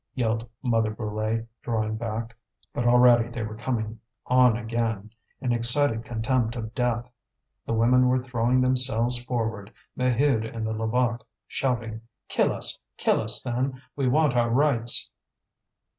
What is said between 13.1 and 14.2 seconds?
us, then! We